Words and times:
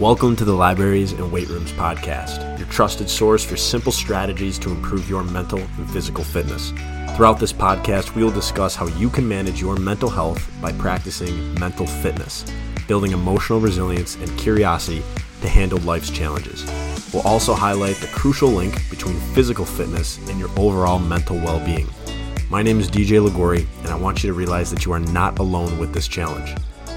Welcome 0.00 0.34
to 0.36 0.46
the 0.46 0.54
Libraries 0.54 1.12
and 1.12 1.30
Weight 1.30 1.50
Rooms 1.50 1.72
podcast, 1.72 2.58
your 2.58 2.66
trusted 2.68 3.10
source 3.10 3.44
for 3.44 3.58
simple 3.58 3.92
strategies 3.92 4.58
to 4.60 4.70
improve 4.70 5.10
your 5.10 5.22
mental 5.22 5.58
and 5.58 5.90
physical 5.90 6.24
fitness. 6.24 6.72
Throughout 7.14 7.38
this 7.38 7.52
podcast, 7.52 8.14
we 8.14 8.24
will 8.24 8.30
discuss 8.30 8.74
how 8.74 8.86
you 8.86 9.10
can 9.10 9.28
manage 9.28 9.60
your 9.60 9.76
mental 9.76 10.08
health 10.08 10.50
by 10.62 10.72
practicing 10.72 11.52
mental 11.60 11.86
fitness, 11.86 12.46
building 12.88 13.12
emotional 13.12 13.60
resilience 13.60 14.14
and 14.14 14.38
curiosity 14.38 15.02
to 15.42 15.48
handle 15.50 15.78
life's 15.80 16.08
challenges. 16.08 16.64
We'll 17.12 17.28
also 17.28 17.52
highlight 17.52 17.96
the 17.96 18.06
crucial 18.06 18.48
link 18.48 18.88
between 18.88 19.20
physical 19.34 19.66
fitness 19.66 20.16
and 20.30 20.38
your 20.38 20.48
overall 20.58 20.98
mental 20.98 21.36
well 21.36 21.62
being. 21.62 21.90
My 22.48 22.62
name 22.62 22.80
is 22.80 22.90
DJ 22.90 23.22
Ligori, 23.22 23.66
and 23.80 23.88
I 23.88 23.96
want 23.96 24.24
you 24.24 24.30
to 24.30 24.34
realize 24.34 24.70
that 24.70 24.86
you 24.86 24.92
are 24.92 24.98
not 24.98 25.38
alone 25.38 25.78
with 25.78 25.92
this 25.92 26.08
challenge. 26.08 26.54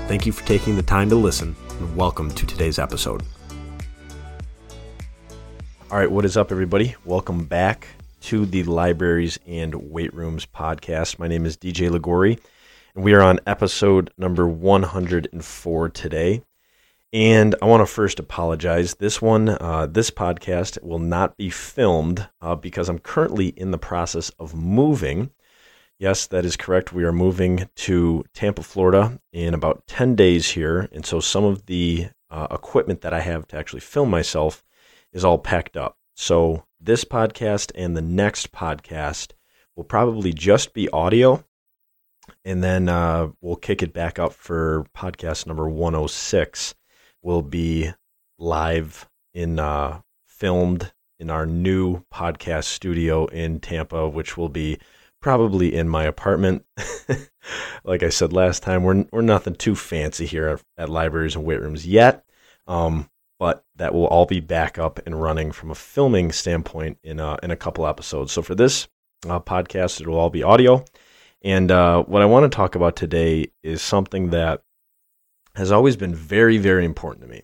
Thank 0.07 0.25
you 0.25 0.31
for 0.31 0.45
taking 0.45 0.77
the 0.77 0.83
time 0.83 1.09
to 1.09 1.17
listen 1.17 1.53
and 1.83 1.95
welcome 1.97 2.31
to 2.31 2.45
today's 2.45 2.79
episode. 2.79 3.21
All 5.91 5.97
right, 5.97 6.09
what 6.09 6.23
is 6.23 6.37
up, 6.37 6.51
everybody? 6.51 6.95
Welcome 7.03 7.43
back 7.43 7.87
to 8.21 8.45
the 8.45 8.63
Libraries 8.63 9.37
and 9.45 9.91
Weight 9.91 10.13
Rooms 10.13 10.45
podcast. 10.45 11.19
My 11.19 11.27
name 11.27 11.45
is 11.45 11.57
DJ 11.57 11.89
Ligori, 11.89 12.39
and 12.95 13.03
we 13.03 13.13
are 13.13 13.21
on 13.21 13.41
episode 13.45 14.11
number 14.17 14.47
104 14.47 15.89
today. 15.89 16.41
And 17.11 17.53
I 17.61 17.65
want 17.65 17.81
to 17.81 17.93
first 17.93 18.17
apologize. 18.17 18.95
This 18.95 19.21
one, 19.21 19.49
uh, 19.49 19.87
this 19.87 20.09
podcast 20.09 20.81
will 20.83 20.99
not 20.99 21.35
be 21.35 21.49
filmed 21.49 22.27
uh, 22.41 22.55
because 22.55 22.87
I'm 22.87 22.99
currently 22.99 23.47
in 23.47 23.71
the 23.71 23.77
process 23.77 24.29
of 24.39 24.55
moving. 24.55 25.31
Yes, 25.99 26.27
that 26.27 26.45
is 26.45 26.57
correct. 26.57 26.91
We 26.91 27.03
are 27.03 27.13
moving 27.13 27.69
to 27.75 28.25
Tampa, 28.33 28.63
Florida 28.63 29.19
in 29.31 29.53
about 29.53 29.87
10 29.87 30.15
days 30.15 30.51
here. 30.51 30.89
And 30.91 31.05
so 31.05 31.19
some 31.19 31.43
of 31.43 31.65
the 31.67 32.09
uh, 32.29 32.47
equipment 32.51 33.01
that 33.01 33.13
I 33.13 33.21
have 33.21 33.47
to 33.47 33.57
actually 33.57 33.81
film 33.81 34.09
myself 34.09 34.63
is 35.13 35.23
all 35.23 35.37
packed 35.37 35.77
up. 35.77 35.97
So 36.15 36.65
this 36.79 37.05
podcast 37.05 37.71
and 37.75 37.95
the 37.95 38.01
next 38.01 38.51
podcast 38.51 39.31
will 39.75 39.83
probably 39.83 40.33
just 40.33 40.73
be 40.73 40.89
audio. 40.89 41.43
And 42.43 42.63
then 42.63 42.89
uh, 42.89 43.29
we'll 43.41 43.55
kick 43.55 43.83
it 43.83 43.93
back 43.93 44.17
up 44.19 44.33
for 44.33 44.85
podcast 44.95 45.45
number 45.45 45.69
106. 45.69 46.75
Will 47.21 47.41
be 47.41 47.91
live 48.37 49.09
in 49.33 49.59
uh, 49.59 50.01
filmed 50.27 50.91
in 51.19 51.29
our 51.29 51.45
new 51.45 52.03
podcast 52.13 52.65
studio 52.65 53.25
in 53.27 53.59
Tampa, 53.59 54.09
which 54.09 54.37
will 54.37 54.49
be 54.49 54.79
probably 55.23 55.73
in 55.73 55.89
my 55.89 56.03
apartment. 56.03 56.65
like 57.83 58.03
I 58.03 58.09
said 58.09 58.33
last 58.33 58.61
time, 58.61 58.83
we're 58.83 59.05
we're 59.11 59.21
nothing 59.21 59.55
too 59.55 59.75
fancy 59.75 60.27
here 60.27 60.59
at, 60.77 60.89
libraries 60.89 61.35
and 61.35 61.45
weight 61.45 61.61
rooms 61.61 61.87
yet, 61.87 62.23
um, 62.67 63.09
but 63.39 63.65
that 63.77 63.95
will 63.95 64.05
all 64.05 64.27
be 64.27 64.41
back 64.41 64.77
up 64.77 64.99
and 65.07 65.19
running 65.19 65.51
from 65.51 65.71
a 65.71 65.75
filming 65.75 66.31
standpoint 66.31 66.99
in 67.03 67.19
a, 67.19 67.37
in 67.41 67.49
a 67.49 67.55
couple 67.55 67.87
episodes. 67.87 68.31
So 68.31 68.43
for 68.43 68.53
this 68.53 68.87
uh, 69.27 69.39
podcast, 69.39 69.99
it 69.99 70.07
will 70.07 70.19
all 70.19 70.29
be 70.29 70.43
audio. 70.43 70.85
And 71.41 71.71
uh, 71.71 72.03
what 72.03 72.21
I 72.21 72.25
want 72.25 72.49
to 72.49 72.55
talk 72.55 72.75
about 72.75 72.95
today 72.95 73.47
is 73.63 73.81
something 73.81 74.29
that 74.29 74.61
has 75.55 75.71
always 75.71 75.95
been 75.97 76.15
very, 76.15 76.57
very 76.57 76.85
important 76.85 77.25
to 77.25 77.31
me. 77.31 77.43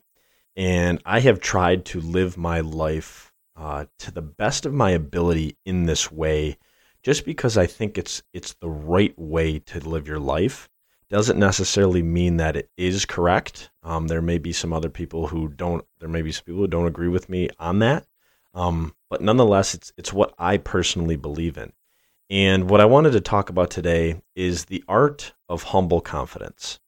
And 0.55 1.01
I 1.05 1.19
have 1.21 1.39
tried 1.39 1.85
to 1.85 2.01
live 2.01 2.37
my 2.37 2.61
life 2.61 3.33
uh, 3.55 3.85
to 3.99 4.11
the 4.11 4.21
best 4.21 4.65
of 4.65 4.73
my 4.73 4.91
ability 4.91 5.57
in 5.65 5.85
this 5.85 6.11
way 6.11 6.57
just 7.03 7.25
because 7.25 7.57
I 7.57 7.65
think 7.65 7.97
it's 7.97 8.21
it's 8.33 8.53
the 8.55 8.69
right 8.69 9.17
way 9.17 9.59
to 9.59 9.79
live 9.79 10.07
your 10.07 10.19
life 10.19 10.69
doesn't 11.09 11.39
necessarily 11.39 12.03
mean 12.03 12.37
that 12.37 12.55
it 12.55 12.69
is 12.77 13.05
correct. 13.05 13.71
Um, 13.81 14.07
there 14.07 14.21
may 14.21 14.37
be 14.37 14.53
some 14.53 14.71
other 14.71 14.89
people 14.89 15.27
who 15.27 15.47
don't. 15.47 15.83
There 15.99 16.09
may 16.09 16.21
be 16.21 16.31
some 16.31 16.45
people 16.45 16.61
who 16.61 16.67
don't 16.67 16.87
agree 16.87 17.07
with 17.07 17.29
me 17.29 17.49
on 17.59 17.79
that. 17.79 18.05
Um, 18.53 18.93
but 19.09 19.21
nonetheless, 19.21 19.73
it's 19.73 19.91
it's 19.97 20.13
what 20.13 20.33
I 20.37 20.57
personally 20.57 21.15
believe 21.15 21.57
in. 21.57 21.73
And 22.29 22.69
what 22.69 22.79
I 22.79 22.85
wanted 22.85 23.11
to 23.13 23.21
talk 23.21 23.49
about 23.49 23.71
today 23.71 24.21
is 24.35 24.65
the 24.65 24.83
art 24.87 25.33
of 25.47 25.63
humble 25.63 25.99
confidence. 25.99 26.79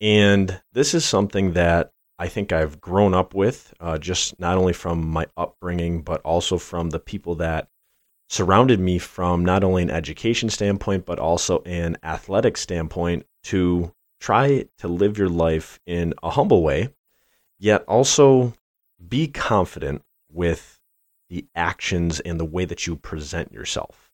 And 0.00 0.60
this 0.72 0.92
is 0.92 1.06
something 1.06 1.54
that 1.54 1.92
I 2.18 2.28
think 2.28 2.52
I've 2.52 2.80
grown 2.80 3.14
up 3.14 3.34
with, 3.34 3.72
uh, 3.80 3.96
just 3.96 4.38
not 4.38 4.58
only 4.58 4.74
from 4.74 5.08
my 5.08 5.26
upbringing, 5.36 6.02
but 6.02 6.20
also 6.20 6.58
from 6.58 6.90
the 6.90 6.98
people 6.98 7.36
that 7.36 7.68
surrounded 8.28 8.78
me 8.78 8.98
from 8.98 9.44
not 9.44 9.64
only 9.64 9.82
an 9.82 9.90
education 9.90 10.50
standpoint, 10.50 11.06
but 11.06 11.18
also 11.18 11.62
an 11.62 11.96
athletic 12.02 12.56
standpoint 12.56 13.26
to 13.44 13.92
try 14.20 14.66
to 14.78 14.88
live 14.88 15.16
your 15.16 15.28
life 15.28 15.80
in 15.86 16.12
a 16.22 16.30
humble 16.30 16.62
way, 16.62 16.88
yet 17.58 17.82
also 17.84 18.54
be 19.06 19.26
confident 19.26 20.02
with 20.30 20.80
the 21.30 21.46
actions 21.54 22.20
and 22.20 22.38
the 22.38 22.44
way 22.44 22.64
that 22.64 22.86
you 22.86 22.96
present 22.96 23.52
yourself. 23.52 24.10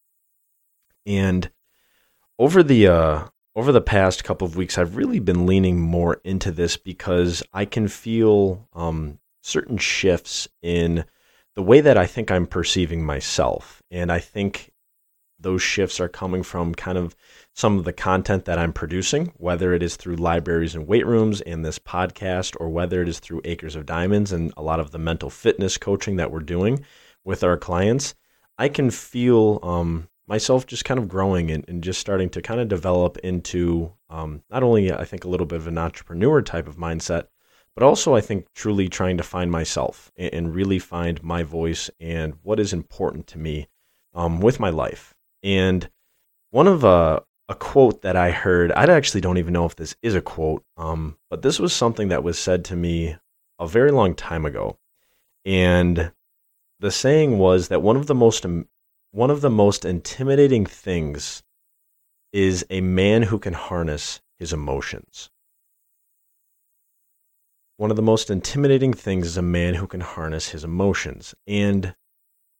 And 1.06 1.50
over 2.38 2.62
the 2.62 2.88
uh, 2.88 3.28
over 3.56 3.72
the 3.72 3.80
past 3.80 4.24
couple 4.24 4.46
of 4.46 4.56
weeks, 4.56 4.78
I've 4.78 4.96
really 4.96 5.20
been 5.20 5.46
leaning 5.46 5.80
more 5.80 6.20
into 6.24 6.50
this 6.50 6.76
because 6.76 7.42
I 7.52 7.64
can 7.64 7.88
feel 7.88 8.68
um, 8.72 9.18
certain 9.42 9.78
shifts 9.78 10.48
in 10.62 11.04
the 11.56 11.62
way 11.62 11.80
that 11.80 11.96
I 11.96 12.06
think 12.06 12.30
I'm 12.30 12.46
perceiving 12.46 13.04
myself. 13.04 13.82
And 13.90 14.10
I 14.10 14.18
think 14.18 14.72
those 15.38 15.62
shifts 15.62 16.00
are 16.00 16.08
coming 16.08 16.42
from 16.42 16.74
kind 16.74 16.98
of 16.98 17.14
some 17.52 17.78
of 17.78 17.84
the 17.84 17.92
content 17.92 18.46
that 18.46 18.58
I'm 18.58 18.72
producing, 18.72 19.32
whether 19.36 19.72
it 19.72 19.82
is 19.82 19.96
through 19.96 20.16
libraries 20.16 20.74
and 20.74 20.88
weight 20.88 21.06
rooms 21.06 21.40
and 21.42 21.64
this 21.64 21.78
podcast, 21.78 22.56
or 22.58 22.68
whether 22.70 23.02
it 23.02 23.08
is 23.08 23.20
through 23.20 23.42
Acres 23.44 23.76
of 23.76 23.86
Diamonds 23.86 24.32
and 24.32 24.52
a 24.56 24.62
lot 24.62 24.80
of 24.80 24.90
the 24.90 24.98
mental 24.98 25.30
fitness 25.30 25.76
coaching 25.78 26.16
that 26.16 26.32
we're 26.32 26.40
doing 26.40 26.84
with 27.24 27.44
our 27.44 27.56
clients. 27.56 28.14
I 28.58 28.68
can 28.68 28.90
feel 28.90 29.60
um, 29.62 30.08
myself 30.26 30.66
just 30.66 30.84
kind 30.84 30.98
of 30.98 31.08
growing 31.08 31.50
and, 31.50 31.64
and, 31.68 31.82
just 31.82 32.00
starting 32.00 32.30
to 32.30 32.42
kind 32.42 32.60
of 32.60 32.68
develop 32.68 33.18
into 33.18 33.92
um, 34.08 34.42
not 34.50 34.62
only, 34.62 34.92
I 34.92 35.04
think, 35.04 35.24
a 35.24 35.28
little 35.28 35.46
bit 35.46 35.56
of 35.56 35.66
an 35.66 35.78
entrepreneur 35.78 36.40
type 36.40 36.68
of 36.68 36.76
mindset, 36.76 37.26
but 37.74 37.84
also 37.84 38.14
I 38.14 38.20
think 38.20 38.46
truly 38.54 38.88
trying 38.88 39.16
to 39.16 39.22
find 39.22 39.50
myself 39.50 40.12
and, 40.16 40.54
really 40.54 40.78
find 40.78 41.22
my 41.22 41.42
voice 41.42 41.90
and 42.00 42.34
what 42.42 42.60
is 42.60 42.72
important 42.72 43.26
to 43.28 43.38
me 43.38 43.68
um, 44.14 44.40
with 44.40 44.60
my 44.60 44.70
life. 44.70 45.14
And 45.42 45.88
one 46.50 46.68
of 46.68 46.84
uh, 46.84 47.20
a 47.48 47.54
quote 47.54 48.02
that 48.02 48.16
I 48.16 48.30
heard, 48.30 48.72
I 48.72 48.84
actually 48.84 49.20
don't 49.20 49.38
even 49.38 49.52
know 49.52 49.66
if 49.66 49.76
this 49.76 49.96
is 50.02 50.14
a 50.14 50.20
quote, 50.20 50.64
um, 50.76 51.18
but 51.30 51.42
this 51.42 51.58
was 51.58 51.72
something 51.72 52.08
that 52.08 52.22
was 52.22 52.38
said 52.38 52.64
to 52.66 52.76
me 52.76 53.16
a 53.58 53.66
very 53.66 53.90
long 53.90 54.14
time 54.14 54.46
ago. 54.46 54.78
And 55.44 56.12
the 56.80 56.90
saying 56.90 57.38
was 57.38 57.68
that 57.68 57.82
one 57.82 57.96
of 57.96 58.06
the 58.06 58.14
most 58.14 58.46
one 59.10 59.30
of 59.30 59.40
the 59.42 59.50
most 59.50 59.84
intimidating 59.84 60.66
things 60.66 61.44
is 62.32 62.66
a 62.68 62.80
man 62.80 63.22
who 63.22 63.38
can 63.38 63.52
harness 63.52 64.20
his 64.38 64.52
emotions. 64.52 65.30
One 67.76 67.90
of 67.90 67.96
the 67.96 68.02
most 68.02 68.30
intimidating 68.30 68.92
things 68.92 69.26
is 69.26 69.36
a 69.36 69.42
man 69.42 69.74
who 69.74 69.86
can 69.86 70.00
harness 70.00 70.50
his 70.50 70.62
emotions. 70.62 71.34
And 71.46 71.94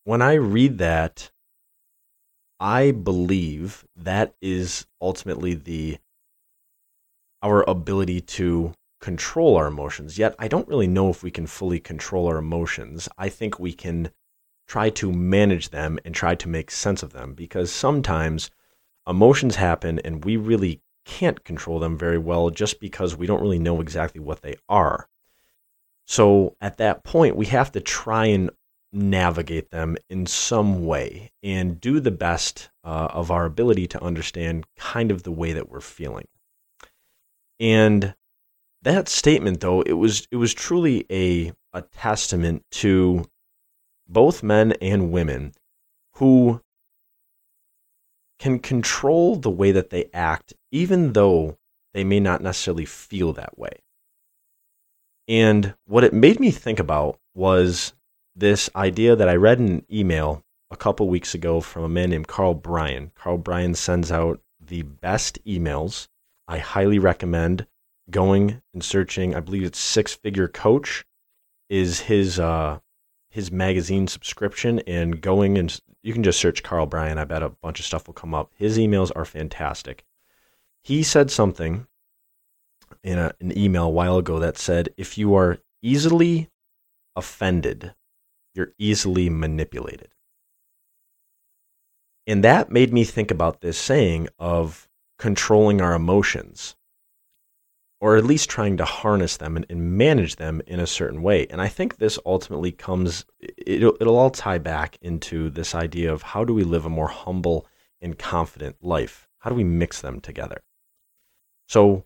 when 0.03 0.21
I 0.21 0.35
read 0.35 0.79
that, 0.79 1.31
I 2.59 2.91
believe 2.91 3.85
that 3.95 4.35
is 4.41 4.87
ultimately 5.01 5.55
the 5.55 5.99
our 7.43 7.63
ability 7.69 8.23
to 8.23 8.73
control 9.01 9.57
our 9.57 9.67
emotions. 9.67 10.19
Yet 10.19 10.35
I 10.39 10.49
don't 10.49 10.67
really 10.67 10.87
know 10.87 11.11
if 11.11 11.23
we 11.23 11.31
can 11.31 11.47
fully 11.47 11.79
control 11.79 12.27
our 12.27 12.39
emotions. 12.39 13.09
I 13.19 13.29
think 13.29 13.61
we 13.61 13.73
can 13.73 14.11
try 14.67 14.89
to 14.91 15.13
manage 15.13 15.69
them 15.69 15.99
and 16.05 16.15
try 16.15 16.35
to 16.35 16.49
make 16.49 16.71
sense 16.71 17.03
of 17.03 17.13
them 17.13 17.35
because 17.35 17.71
sometimes 17.71 18.51
emotions 19.07 19.57
happen 19.57 19.99
and 19.99 20.25
we 20.25 20.37
really 20.37 20.81
can't 21.05 21.45
control 21.45 21.79
them 21.79 21.99
very 21.99 22.19
well 22.19 22.51
just 22.51 22.81
because 22.81 23.17
we 23.17 23.27
don't 23.27 23.41
really 23.43 23.59
know 23.59 23.81
exactly 23.81 24.21
what 24.21 24.43
they 24.43 24.57
are. 24.69 25.09
So 26.07 26.57
at 26.61 26.79
that 26.79 27.05
point, 27.05 27.37
we 27.37 27.47
have 27.47 27.73
to 27.73 27.81
try 27.81 28.27
and 28.27 28.51
navigate 28.93 29.71
them 29.71 29.97
in 30.09 30.27
some 30.27 30.87
way 30.87 31.33
and 31.43 31.81
do 31.81 31.99
the 31.99 32.11
best 32.11 32.71
uh, 32.85 33.09
of 33.11 33.31
our 33.31 33.45
ability 33.45 33.87
to 33.89 34.03
understand 34.03 34.67
kind 34.77 35.11
of 35.11 35.25
the 35.25 35.33
way 35.33 35.53
that 35.53 35.69
we're 35.69 35.81
feeling. 35.81 36.29
And 37.59 38.15
that 38.83 39.09
statement, 39.09 39.61
though, 39.61 39.83
it 39.83 39.95
was 39.95 40.29
it 40.31 40.37
was 40.37 40.55
truly 40.55 41.07
a 41.11 41.53
a 41.73 41.83
testament 41.83 42.65
to 42.71 43.25
both 44.07 44.43
men 44.43 44.73
and 44.81 45.11
women 45.11 45.53
who 46.15 46.61
can 48.39 48.59
control 48.59 49.37
the 49.37 49.51
way 49.51 49.73
that 49.73 49.91
they 49.91 50.11
act, 50.13 50.53
even 50.75 51.13
though 51.13 51.57
they 51.93 52.03
may 52.03 52.19
not 52.19 52.43
necessarily 52.43 52.85
feel 52.85 53.33
that 53.33 53.57
way. 53.57 53.79
And 55.29 55.75
what 55.87 56.03
it 56.03 56.13
made 56.13 56.41
me 56.41 56.51
think 56.51 56.81
about 56.81 57.21
was 57.33 57.95
this 58.35 58.69
idea 58.75 59.15
that 59.15 59.29
I 59.29 59.37
read 59.37 59.61
in 59.61 59.69
an 59.69 59.87
email 59.91 60.43
a 60.73 60.77
couple 60.77 61.09
weeks 61.09 61.33
ago 61.33 61.61
from 61.61 61.85
a 61.85 61.89
man 61.89 62.11
named 62.11 62.27
Carl 62.27 62.55
Bryan. 62.55 63.13
Carl 63.15 63.39
Bryan 63.39 63.77
sends 63.77 64.11
out 64.11 64.41
the 64.61 64.83
best 64.83 65.39
emails. 65.45 66.09
I 66.49 66.59
highly 66.59 66.99
recommend 66.99 67.69
going 68.11 68.61
and 68.73 68.83
searching, 68.83 69.33
I 69.33 69.41
believe 69.41 69.63
it's 69.63 69.79
Six 69.79 70.13
Figure 70.13 70.49
Coach 70.49 71.05
is 71.71 72.01
his 72.01 72.41
uh, 72.41 72.81
his 73.31 73.53
magazine 73.53 74.09
subscription 74.09 74.81
and 74.81 75.21
going 75.21 75.57
and 75.57 75.81
you 76.03 76.13
can 76.13 76.25
just 76.25 76.41
search 76.41 76.65
Carl 76.65 76.87
Bryan. 76.87 77.17
I 77.17 77.25
bet 77.25 77.45
a 77.45 77.51
bunch 77.51 77.79
of 77.79 77.87
stuff 77.87 78.09
will 78.09 78.15
come 78.15 78.35
up. 78.35 78.51
His 78.57 78.77
emails 78.77 79.13
are 79.15 79.25
fantastic. 79.25 80.05
He 80.85 81.03
said 81.03 81.31
something 81.31 81.87
in 83.03 83.19
a, 83.19 83.33
an 83.41 83.57
email 83.57 83.87
a 83.87 83.91
while 83.91 84.19
ago 84.19 84.39
that 84.39 84.59
said, 84.59 84.91
if 84.99 85.17
you 85.17 85.35
are 85.35 85.59
easily 85.83 86.51
offended, 87.17 87.95
you're 88.55 88.73
easily 88.79 89.31
manipulated. 89.31 90.09
And 92.27 92.45
that 92.45 92.71
made 92.71 92.93
me 92.93 93.05
think 93.05 93.31
about 93.31 93.63
this 93.63 93.79
saying 93.79 94.29
of 94.39 94.87
controlling 95.19 95.81
our 95.81 95.95
emotions, 95.95 96.77
or 97.99 98.17
at 98.17 98.25
least 98.25 98.51
trying 98.51 98.77
to 98.77 98.85
harness 98.85 99.39
them 99.39 99.57
and, 99.57 99.65
and 99.71 99.97
manage 99.97 100.37
them 100.37 100.61
in 100.67 100.81
a 100.81 100.87
certain 100.87 101.23
way. 101.23 101.47
And 101.49 101.63
I 101.63 101.69
think 101.69 101.97
this 101.97 102.19
ultimately 102.27 102.73
comes, 102.73 103.25
it'll, 103.41 103.97
it'll 104.01 104.19
all 104.19 104.31
tie 104.31 104.59
back 104.59 104.99
into 105.01 105.49
this 105.49 105.75
idea 105.75 106.13
of 106.13 106.21
how 106.21 106.45
do 106.45 106.53
we 106.53 106.63
live 106.63 106.85
a 106.85 106.91
more 106.91 107.09
humble 107.09 107.67
and 108.03 108.19
confident 108.19 108.77
life? 108.83 109.29
How 109.39 109.49
do 109.49 109.57
we 109.57 109.65
mix 109.65 110.03
them 110.03 110.21
together? 110.21 110.63
So, 111.69 112.05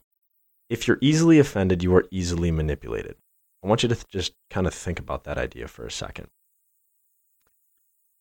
if 0.71 0.87
you're 0.87 0.99
easily 1.01 1.39
offended, 1.39 1.83
you 1.83 1.95
are 1.95 2.07
easily 2.11 2.51
manipulated. 2.51 3.17
I 3.65 3.69
want 3.69 3.83
you 3.83 3.89
to 3.89 3.95
th- 3.95 4.07
just 4.09 4.35
kind 4.51 4.67
of 4.67 4.75
think 4.75 4.99
about 4.99 5.25
that 5.25 5.39
idea 5.39 5.67
for 5.67 5.87
a 5.87 5.91
second. 5.91 6.29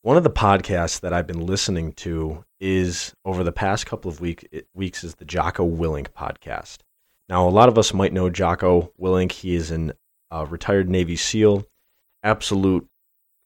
One 0.02 0.18
of 0.18 0.24
the 0.24 0.30
podcasts 0.30 1.02
that 1.02 1.12
I've 1.12 1.28
been 1.28 1.46
listening 1.46 1.92
to 1.94 2.46
is 2.60 3.14
over 3.26 3.44
the 3.44 3.52
past 3.52 3.86
couple 3.86 4.10
of 4.10 4.22
week, 4.22 4.48
weeks 4.74 5.04
is 5.04 5.16
the 5.16 5.26
Jocko 5.26 5.70
Willink 5.70 6.10
podcast. 6.10 6.78
Now, 7.30 7.48
a 7.48 7.50
lot 7.50 7.68
of 7.68 7.78
us 7.78 7.94
might 7.94 8.14
know 8.14 8.30
Jocko 8.30 8.94
Willink. 9.00 9.34
He 9.34 9.56
is 9.56 9.72
a 9.72 9.94
uh, 10.32 10.46
retired 10.46 10.90
Navy 10.90 11.16
SEAL, 11.16 11.66
absolute 12.24 12.88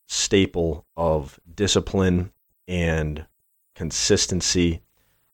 staple 0.08 0.86
of 0.96 1.40
discipline 1.54 2.32
and 2.68 3.26
consistency, 3.76 4.82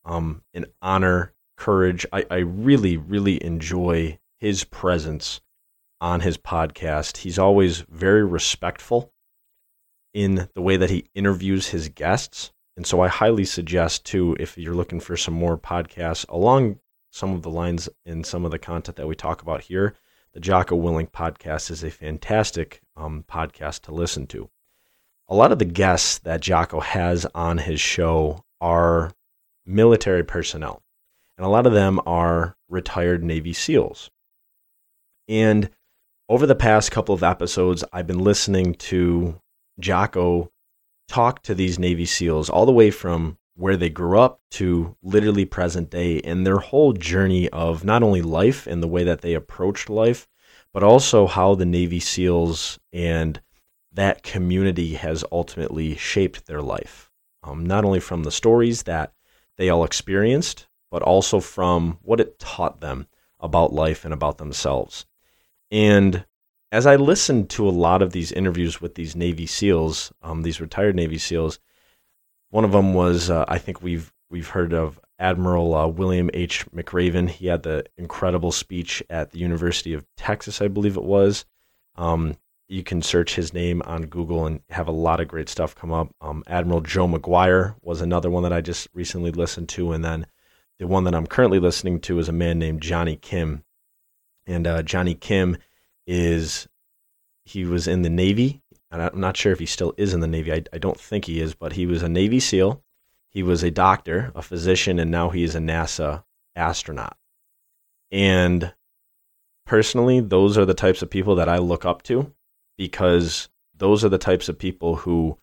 um, 0.05 0.43
and 0.53 0.67
honor, 0.81 1.33
courage. 1.57 2.05
I, 2.13 2.25
I 2.31 2.37
really, 2.37 2.95
really 2.95 3.43
enjoy 3.43 4.19
his 4.39 4.63
presence 4.63 5.41
on 5.99 6.21
his 6.21 6.37
podcast. 6.37 7.17
He's 7.17 7.39
always 7.39 7.79
very 7.89 8.23
respectful 8.23 9.11
in 10.13 10.47
the 10.53 10.61
way 10.61 10.77
that 10.77 10.89
he 10.89 11.09
interviews 11.13 11.67
his 11.67 11.89
guests. 11.89 12.51
And 12.75 12.85
so 12.85 13.01
I 13.01 13.07
highly 13.07 13.45
suggest, 13.45 14.05
too, 14.05 14.37
if 14.39 14.57
you're 14.57 14.75
looking 14.75 14.99
for 14.99 15.17
some 15.17 15.33
more 15.33 15.57
podcasts 15.57 16.27
along 16.29 16.79
some 17.11 17.33
of 17.33 17.41
the 17.41 17.49
lines 17.49 17.89
in 18.05 18.23
some 18.23 18.45
of 18.45 18.51
the 18.51 18.59
content 18.59 18.97
that 18.97 19.07
we 19.07 19.15
talk 19.15 19.41
about 19.41 19.61
here, 19.61 19.95
the 20.33 20.39
Jocko 20.39 20.79
Willink 20.79 21.09
podcast 21.09 21.71
is 21.71 21.83
a 21.83 21.89
fantastic 21.89 22.81
um, 22.95 23.25
podcast 23.27 23.81
to 23.81 23.91
listen 23.91 24.27
to. 24.27 24.49
A 25.27 25.35
lot 25.35 25.51
of 25.51 25.57
the 25.57 25.65
guests 25.65 26.19
that 26.19 26.41
Jocko 26.41 26.79
has 26.79 27.25
on 27.33 27.57
his 27.57 27.81
show 27.81 28.43
are 28.61 29.11
military 29.65 30.23
personnel, 30.23 30.83
and 31.37 31.45
a 31.45 31.49
lot 31.49 31.67
of 31.67 31.73
them 31.73 31.99
are 32.05 32.55
retired 32.69 33.23
Navy 33.23 33.53
SEALs. 33.53 34.09
And 35.27 35.69
over 36.29 36.45
the 36.45 36.55
past 36.55 36.91
couple 36.91 37.15
of 37.15 37.23
episodes, 37.23 37.83
I've 37.93 38.07
been 38.07 38.19
listening 38.23 38.73
to 38.75 39.39
Jocko 39.79 40.51
talk 41.07 41.41
to 41.43 41.55
these 41.55 41.79
Navy 41.79 42.05
SEALs 42.05 42.49
all 42.49 42.65
the 42.65 42.71
way 42.71 42.91
from 42.91 43.37
where 43.55 43.77
they 43.77 43.89
grew 43.89 44.19
up 44.19 44.39
to 44.51 44.95
literally 45.01 45.45
present 45.45 45.89
day 45.89 46.21
and 46.21 46.45
their 46.45 46.59
whole 46.59 46.93
journey 46.93 47.49
of 47.49 47.83
not 47.83 48.03
only 48.03 48.21
life 48.21 48.67
and 48.67 48.83
the 48.83 48.87
way 48.87 49.03
that 49.03 49.21
they 49.21 49.33
approached 49.33 49.89
life, 49.89 50.27
but 50.73 50.83
also 50.83 51.25
how 51.25 51.55
the 51.55 51.65
Navy 51.65 51.99
SEALs 51.99 52.79
and 52.93 53.41
that 53.91 54.21
community 54.21 54.93
has 54.93 55.23
ultimately 55.31 55.95
shaped 55.95 56.45
their 56.45 56.61
life. 56.61 57.09
Um, 57.41 57.65
not 57.65 57.83
only 57.83 57.99
from 57.99 58.23
the 58.23 58.31
stories 58.31 58.83
that 58.83 59.13
they 59.57 59.69
all 59.69 59.83
experienced, 59.83 60.67
but 60.89 61.01
also 61.01 61.39
from 61.39 61.97
what 62.01 62.19
it 62.19 62.39
taught 62.39 62.81
them 62.81 63.07
about 63.39 63.73
life 63.73 64.05
and 64.05 64.13
about 64.13 64.37
themselves. 64.37 65.05
And 65.71 66.25
as 66.71 66.85
I 66.85 66.95
listened 66.95 67.49
to 67.51 67.67
a 67.67 67.71
lot 67.71 68.01
of 68.01 68.11
these 68.11 68.31
interviews 68.31 68.81
with 68.81 68.95
these 68.95 69.15
Navy 69.15 69.45
SEALs, 69.45 70.11
um, 70.21 70.43
these 70.43 70.61
retired 70.61 70.95
Navy 70.95 71.17
SEALs, 71.17 71.59
one 72.49 72.65
of 72.65 72.71
them 72.71 72.93
was 72.93 73.29
uh, 73.29 73.45
I 73.47 73.57
think 73.57 73.81
we've 73.81 74.13
we've 74.29 74.49
heard 74.49 74.73
of 74.73 74.99
Admiral 75.19 75.75
uh, 75.75 75.87
William 75.87 76.29
H. 76.33 76.65
McRaven. 76.71 77.29
He 77.29 77.47
had 77.47 77.63
the 77.63 77.85
incredible 77.97 78.51
speech 78.51 79.01
at 79.09 79.31
the 79.31 79.39
University 79.39 79.93
of 79.93 80.05
Texas, 80.15 80.61
I 80.61 80.67
believe 80.67 80.97
it 80.97 81.03
was. 81.03 81.45
Um, 81.95 82.37
you 82.67 82.83
can 82.83 83.01
search 83.01 83.35
his 83.35 83.53
name 83.53 83.81
on 83.85 84.07
Google 84.07 84.45
and 84.45 84.61
have 84.69 84.87
a 84.87 84.91
lot 84.91 85.19
of 85.19 85.27
great 85.27 85.49
stuff 85.49 85.73
come 85.73 85.91
up. 85.91 86.13
Um, 86.19 86.43
Admiral 86.47 86.81
Joe 86.81 87.07
Maguire 87.07 87.75
was 87.81 88.01
another 88.01 88.29
one 88.29 88.43
that 88.43 88.53
I 88.53 88.61
just 88.61 88.89
recently 88.93 89.31
listened 89.31 89.69
to, 89.69 89.93
and 89.93 90.03
then 90.03 90.27
the 90.79 90.87
one 90.87 91.03
that 91.05 91.15
I'm 91.15 91.27
currently 91.27 91.59
listening 91.59 91.99
to 92.01 92.19
is 92.19 92.29
a 92.29 92.33
man 92.33 92.59
named 92.59 92.81
Johnny 92.81 93.15
Kim, 93.15 93.63
and 94.45 94.65
uh, 94.67 94.83
Johnny 94.83 95.15
Kim 95.15 95.57
is 96.05 96.67
he 97.45 97.65
was 97.65 97.87
in 97.87 98.01
the 98.01 98.09
Navy. 98.09 98.61
And 98.89 99.01
I'm 99.01 99.19
not 99.19 99.35
sure 99.35 99.51
if 99.51 99.59
he 99.59 99.65
still 99.65 99.93
is 99.97 100.13
in 100.13 100.21
the 100.21 100.27
Navy. 100.27 100.53
I, 100.53 100.63
I 100.71 100.77
don't 100.77 100.99
think 100.99 101.25
he 101.25 101.41
is, 101.41 101.53
but 101.53 101.73
he 101.73 101.85
was 101.85 102.03
a 102.03 102.09
Navy 102.09 102.39
SEAL. 102.39 102.81
He 103.29 103.43
was 103.43 103.63
a 103.63 103.71
doctor, 103.71 104.31
a 104.33 104.41
physician, 104.41 104.97
and 104.99 105.11
now 105.11 105.29
he 105.29 105.43
is 105.43 105.55
a 105.55 105.59
NASA 105.59 106.23
astronaut. 106.55 107.17
And 108.11 108.73
personally, 109.65 110.21
those 110.21 110.57
are 110.57 110.65
the 110.65 110.73
types 110.73 111.01
of 111.01 111.09
people 111.09 111.35
that 111.35 111.49
I 111.49 111.57
look 111.57 111.85
up 111.85 112.01
to 112.03 112.33
because 112.77 113.49
those 113.75 114.05
are 114.05 114.09
the 114.09 114.17
types 114.17 114.47
of 114.47 114.57
people 114.57 114.95
who 114.95 115.37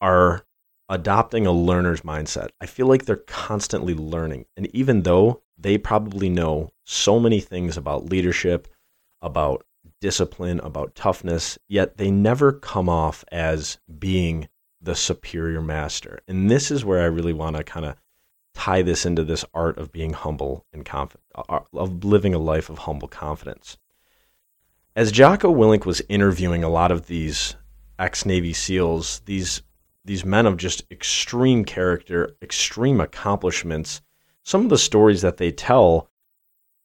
are 0.00 0.44
adopting 0.92 1.46
a 1.46 1.52
learner's 1.52 2.02
mindset. 2.02 2.50
I 2.60 2.66
feel 2.66 2.86
like 2.86 3.06
they're 3.06 3.16
constantly 3.16 3.94
learning. 3.94 4.44
And 4.58 4.66
even 4.74 5.02
though 5.02 5.40
they 5.56 5.78
probably 5.78 6.28
know 6.28 6.70
so 6.84 7.18
many 7.18 7.40
things 7.40 7.78
about 7.78 8.10
leadership, 8.10 8.68
about 9.22 9.64
discipline, 10.02 10.60
about 10.60 10.94
toughness, 10.94 11.58
yet 11.66 11.96
they 11.96 12.10
never 12.10 12.52
come 12.52 12.90
off 12.90 13.24
as 13.32 13.78
being 13.98 14.48
the 14.82 14.94
superior 14.94 15.62
master. 15.62 16.20
And 16.28 16.50
this 16.50 16.70
is 16.70 16.84
where 16.84 17.00
I 17.00 17.06
really 17.06 17.32
want 17.32 17.56
to 17.56 17.64
kind 17.64 17.86
of 17.86 17.96
tie 18.52 18.82
this 18.82 19.06
into 19.06 19.24
this 19.24 19.46
art 19.54 19.78
of 19.78 19.92
being 19.92 20.12
humble 20.12 20.66
and 20.74 20.84
confident, 20.84 21.24
uh, 21.34 21.60
of 21.72 22.04
living 22.04 22.34
a 22.34 22.38
life 22.38 22.68
of 22.68 22.78
humble 22.78 23.08
confidence. 23.08 23.78
As 24.94 25.10
Jocko 25.10 25.54
Willink 25.54 25.86
was 25.86 26.02
interviewing 26.10 26.62
a 26.62 26.68
lot 26.68 26.92
of 26.92 27.06
these 27.06 27.56
ex 27.98 28.26
Navy 28.26 28.52
SEALs, 28.52 29.22
these 29.24 29.62
these 30.04 30.24
men 30.24 30.46
of 30.46 30.56
just 30.56 30.84
extreme 30.90 31.64
character, 31.64 32.36
extreme 32.42 33.00
accomplishments, 33.00 34.02
some 34.42 34.64
of 34.64 34.70
the 34.70 34.78
stories 34.78 35.22
that 35.22 35.36
they 35.36 35.52
tell 35.52 36.10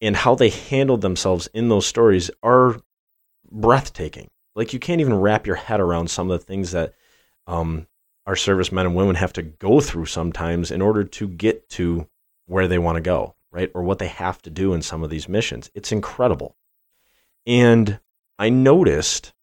and 0.02 0.16
how 0.16 0.36
they 0.36 0.50
handled 0.50 1.02
themselves 1.02 1.48
in 1.54 1.70
those 1.70 1.86
stories 1.86 2.30
are 2.44 2.80
breathtaking. 3.52 4.30
Like 4.56 4.74
you 4.74 4.80
can't 4.80 5.02
even 5.02 5.20
wrap 5.20 5.48
your 5.48 5.56
head 5.56 5.80
around 5.80 6.10
some 6.10 6.30
of 6.30 6.40
the 6.40 6.46
things 6.46 6.72
that 6.72 6.94
um, 7.48 7.88
our 8.26 8.36
servicemen 8.36 8.86
and 8.86 8.96
women 8.96 9.16
have 9.16 9.34
to 9.34 9.42
go 9.42 9.80
through 9.80 10.06
sometimes 10.06 10.70
in 10.70 10.82
order 10.82 11.04
to 11.04 11.28
get 11.28 11.70
to 11.70 12.08
where 12.46 12.68
they 12.68 12.78
want 12.78 12.98
to 12.98 13.02
go, 13.02 13.36
right? 13.52 13.72
Or 13.74 13.84
what 13.84 14.00
they 14.00 14.08
have 14.08 14.42
to 14.44 14.50
do 14.50 14.74
in 14.74 14.82
some 14.82 15.04
of 15.04 15.10
these 15.10 15.30
missions. 15.30 15.72
It's 15.74 15.92
incredible. 15.92 16.56
And 17.46 18.00
I 18.38 18.50
noticed 18.50 19.34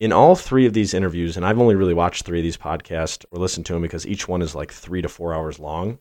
in 0.00 0.12
all 0.12 0.34
three 0.34 0.64
of 0.64 0.72
these 0.72 0.94
interviews, 0.94 1.36
and 1.36 1.44
I've 1.44 1.58
only 1.58 1.74
really 1.74 1.92
watched 1.94 2.24
three 2.24 2.38
of 2.38 2.42
these 2.42 2.56
podcasts 2.56 3.24
or 3.30 3.38
listened 3.38 3.66
to 3.66 3.74
them 3.74 3.82
because 3.82 4.06
each 4.06 4.26
one 4.26 4.40
is 4.40 4.54
like 4.54 4.72
three 4.72 5.02
to 5.02 5.08
four 5.08 5.34
hours 5.34 5.58
long. 5.58 5.98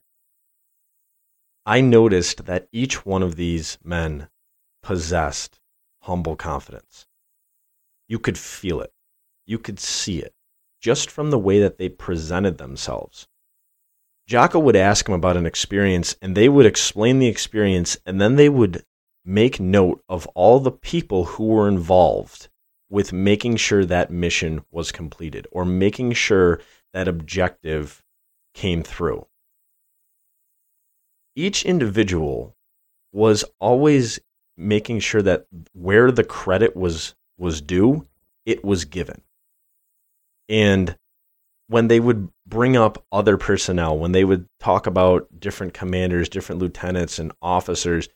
I 1.65 1.81
noticed 1.81 2.45
that 2.45 2.69
each 2.71 3.05
one 3.05 3.21
of 3.21 3.35
these 3.35 3.77
men 3.83 4.29
possessed 4.81 5.59
humble 6.03 6.37
confidence. 6.37 7.05
You 8.07 8.19
could 8.19 8.37
feel 8.37 8.79
it, 8.79 8.93
you 9.45 9.59
could 9.59 9.79
see 9.79 10.19
it 10.19 10.33
just 10.81 11.11
from 11.11 11.29
the 11.29 11.37
way 11.37 11.59
that 11.59 11.77
they 11.77 11.89
presented 11.89 12.57
themselves. 12.57 13.27
Jocko 14.27 14.59
would 14.59 14.77
ask 14.77 15.05
them 15.05 15.15
about 15.15 15.35
an 15.35 15.45
experience, 15.45 16.15
and 16.21 16.37
they 16.37 16.47
would 16.47 16.65
explain 16.65 17.19
the 17.19 17.27
experience, 17.27 17.97
and 18.05 18.21
then 18.21 18.37
they 18.37 18.47
would 18.47 18.85
make 19.25 19.59
note 19.59 20.01
of 20.07 20.25
all 20.27 20.59
the 20.59 20.71
people 20.71 21.25
who 21.25 21.47
were 21.47 21.67
involved 21.67 22.47
with 22.89 23.13
making 23.13 23.55
sure 23.55 23.85
that 23.85 24.11
mission 24.11 24.61
was 24.71 24.91
completed 24.91 25.47
or 25.51 25.65
making 25.65 26.13
sure 26.13 26.59
that 26.93 27.07
objective 27.07 28.03
came 28.53 28.83
through 28.83 29.25
each 31.39 31.63
individual 31.63 32.55
was 33.13 33.45
always 33.59 34.19
making 34.57 34.99
sure 34.99 35.21
that 35.21 35.45
where 35.73 36.11
the 36.11 36.23
credit 36.23 36.75
was 36.75 37.15
was 37.37 37.61
due, 37.61 38.05
it 38.45 38.63
was 38.63 38.83
given. 38.83 39.21
And 40.49 40.97
when 41.67 41.87
they 41.87 41.99
would 41.99 42.29
bring 42.45 42.75
up 42.75 43.05
other 43.11 43.37
personnel, 43.37 43.97
when 43.97 44.11
they 44.11 44.25
would 44.25 44.47
talk 44.59 44.85
about 44.85 45.27
different 45.39 45.73
commanders, 45.73 46.27
different 46.27 46.59
lieutenants 46.59 47.19
and 47.19 47.31
officers, 47.41 48.09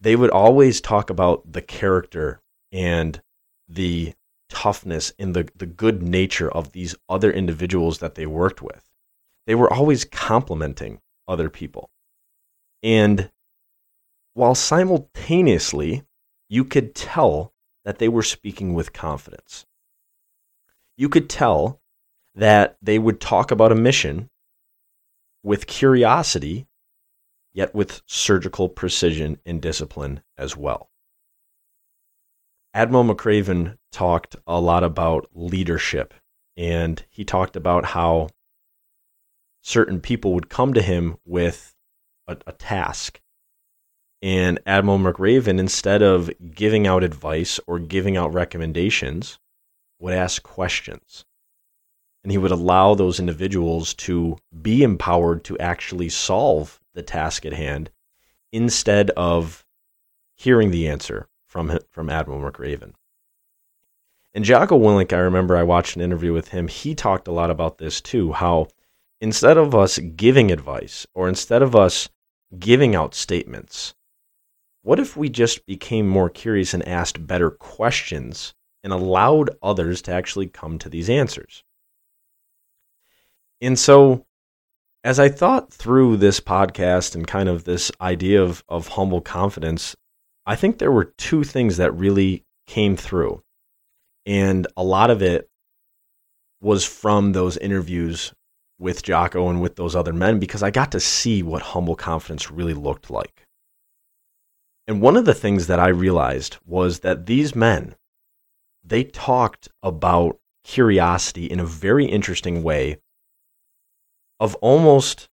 they 0.00 0.16
would 0.16 0.30
always 0.30 0.80
talk 0.80 1.10
about 1.10 1.52
the 1.52 1.60
character 1.60 2.40
and 2.70 3.20
the 3.74 4.14
toughness 4.48 5.12
and 5.18 5.34
the, 5.34 5.48
the 5.56 5.66
good 5.66 6.02
nature 6.02 6.50
of 6.50 6.72
these 6.72 6.94
other 7.08 7.32
individuals 7.32 7.98
that 7.98 8.14
they 8.14 8.26
worked 8.26 8.60
with. 8.62 8.90
They 9.46 9.54
were 9.54 9.72
always 9.72 10.04
complimenting 10.04 11.00
other 11.26 11.48
people. 11.48 11.90
And 12.82 13.30
while 14.34 14.54
simultaneously, 14.54 16.04
you 16.48 16.64
could 16.64 16.94
tell 16.94 17.52
that 17.84 17.98
they 17.98 18.08
were 18.08 18.22
speaking 18.22 18.74
with 18.74 18.92
confidence. 18.92 19.66
You 20.96 21.08
could 21.08 21.28
tell 21.28 21.80
that 22.34 22.76
they 22.82 22.98
would 22.98 23.20
talk 23.20 23.50
about 23.50 23.72
a 23.72 23.76
mission 23.76 24.30
with 25.42 25.66
curiosity, 25.66 26.66
yet 27.52 27.74
with 27.74 28.02
surgical 28.06 28.68
precision 28.68 29.38
and 29.44 29.60
discipline 29.60 30.22
as 30.38 30.56
well. 30.56 30.91
Admiral 32.74 33.04
McRaven 33.04 33.76
talked 33.90 34.36
a 34.46 34.60
lot 34.60 34.82
about 34.84 35.28
leadership, 35.34 36.14
and 36.56 37.04
he 37.10 37.24
talked 37.24 37.56
about 37.56 37.84
how 37.86 38.28
certain 39.62 40.00
people 40.00 40.32
would 40.34 40.48
come 40.48 40.74
to 40.74 40.82
him 40.82 41.16
with 41.24 41.74
a, 42.26 42.36
a 42.46 42.52
task. 42.52 43.20
And 44.22 44.60
Admiral 44.66 44.98
McRaven, 44.98 45.58
instead 45.58 46.02
of 46.02 46.30
giving 46.54 46.86
out 46.86 47.04
advice 47.04 47.60
or 47.66 47.78
giving 47.78 48.16
out 48.16 48.32
recommendations, 48.32 49.38
would 49.98 50.14
ask 50.14 50.42
questions 50.42 51.24
and 52.22 52.30
he 52.30 52.38
would 52.38 52.50
allow 52.50 52.94
those 52.94 53.18
individuals 53.18 53.94
to 53.94 54.36
be 54.60 54.82
empowered 54.82 55.44
to 55.44 55.58
actually 55.58 56.08
solve 56.08 56.80
the 56.94 57.02
task 57.02 57.44
at 57.44 57.52
hand 57.52 57.90
instead 58.52 59.10
of 59.10 59.64
hearing 60.36 60.70
the 60.70 60.88
answer 60.88 61.28
from 61.52 61.78
from 61.90 62.08
Admiral 62.08 62.40
McRaven. 62.40 62.94
And 64.32 64.42
Jocko 64.42 64.78
Willink, 64.78 65.12
I 65.12 65.18
remember 65.18 65.54
I 65.54 65.62
watched 65.62 65.96
an 65.96 66.02
interview 66.02 66.32
with 66.32 66.48
him. 66.48 66.66
He 66.66 66.94
talked 66.94 67.28
a 67.28 67.32
lot 67.32 67.50
about 67.50 67.76
this 67.76 68.00
too. 68.00 68.32
How 68.32 68.68
instead 69.20 69.58
of 69.58 69.74
us 69.74 69.98
giving 69.98 70.50
advice 70.50 71.06
or 71.14 71.28
instead 71.28 71.60
of 71.60 71.76
us 71.76 72.08
giving 72.58 72.94
out 72.94 73.14
statements, 73.14 73.94
what 74.80 74.98
if 74.98 75.14
we 75.14 75.28
just 75.28 75.66
became 75.66 76.08
more 76.08 76.30
curious 76.30 76.72
and 76.72 76.88
asked 76.88 77.26
better 77.26 77.50
questions 77.50 78.54
and 78.82 78.90
allowed 78.90 79.50
others 79.62 80.00
to 80.02 80.12
actually 80.12 80.46
come 80.46 80.78
to 80.78 80.88
these 80.88 81.10
answers? 81.10 81.62
And 83.60 83.78
so, 83.78 84.24
as 85.04 85.20
I 85.20 85.28
thought 85.28 85.70
through 85.70 86.16
this 86.16 86.40
podcast 86.40 87.14
and 87.14 87.26
kind 87.26 87.50
of 87.50 87.64
this 87.64 87.92
idea 88.00 88.42
of, 88.42 88.64
of 88.70 88.88
humble 88.88 89.20
confidence, 89.20 89.94
I 90.46 90.56
think 90.56 90.78
there 90.78 90.92
were 90.92 91.04
two 91.04 91.44
things 91.44 91.76
that 91.76 91.92
really 91.92 92.44
came 92.66 92.96
through. 92.96 93.42
And 94.26 94.66
a 94.76 94.82
lot 94.82 95.10
of 95.10 95.22
it 95.22 95.48
was 96.60 96.84
from 96.84 97.32
those 97.32 97.56
interviews 97.56 98.32
with 98.78 99.02
Jocko 99.02 99.48
and 99.48 99.60
with 99.60 99.76
those 99.76 99.94
other 99.94 100.12
men 100.12 100.38
because 100.38 100.62
I 100.62 100.70
got 100.70 100.92
to 100.92 101.00
see 101.00 101.42
what 101.42 101.62
humble 101.62 101.94
confidence 101.94 102.50
really 102.50 102.74
looked 102.74 103.10
like. 103.10 103.46
And 104.86 105.00
one 105.00 105.16
of 105.16 105.24
the 105.24 105.34
things 105.34 105.68
that 105.68 105.78
I 105.78 105.88
realized 105.88 106.58
was 106.66 107.00
that 107.00 107.26
these 107.26 107.54
men, 107.54 107.94
they 108.84 109.04
talked 109.04 109.68
about 109.82 110.38
curiosity 110.64 111.46
in 111.46 111.60
a 111.60 111.64
very 111.64 112.06
interesting 112.06 112.62
way 112.62 112.98
of 114.40 114.56
almost 114.56 115.28